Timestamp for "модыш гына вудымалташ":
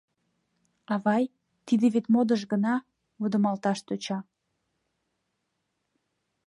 2.13-3.79